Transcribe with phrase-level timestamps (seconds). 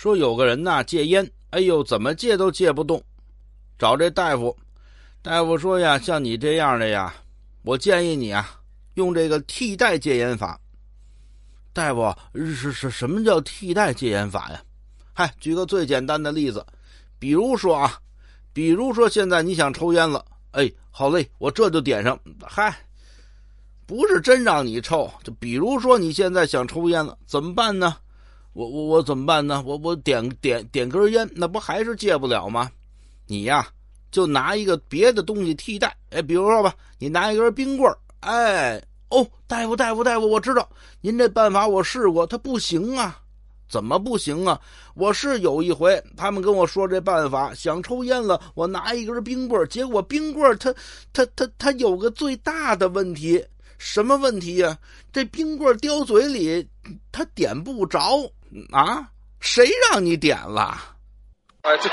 [0.00, 3.04] 说有个人呐戒烟，哎呦，怎么戒都戒不动，
[3.78, 4.56] 找这大夫，
[5.20, 7.14] 大夫说呀，像你这样的呀，
[7.60, 8.48] 我建议你啊，
[8.94, 10.58] 用这个替代戒烟法。
[11.74, 14.62] 大夫，是是什么叫替代戒烟法呀？
[15.12, 16.64] 嗨，举个最简单的例子，
[17.18, 18.00] 比如说啊，
[18.54, 22.18] 比如说现在你想抽烟了，哎，好嘞，我这就点上。
[22.40, 22.74] 嗨，
[23.84, 27.98] 不是真让你抽，就比如说你现在想抽烟了，怎么办呢？
[28.52, 29.62] 我我我怎么办呢？
[29.64, 32.70] 我我点点点根烟，那不还是戒不了吗？
[33.26, 33.66] 你呀，
[34.10, 35.96] 就拿一个别的东西替代。
[36.10, 37.88] 哎，比如说吧，你拿一根冰棍
[38.20, 40.68] 哎，哦，大夫大夫大夫，我知道
[41.00, 43.20] 您这办法我试过，它不行啊。
[43.68, 44.60] 怎么不行啊？
[44.94, 50.74] 我是有一回，他们跟我说这办法，想抽烟了，我拿一根冰棍结果冰棍它
[51.12, 53.40] 它它它有个最大的问题，
[53.78, 54.76] 什么问题呀？
[55.12, 56.68] 这冰棍叼嘴里，
[57.12, 58.28] 它点不着。
[58.72, 59.08] 啊！
[59.40, 60.76] 谁让你点了？
[61.62, 61.88] 哎，对。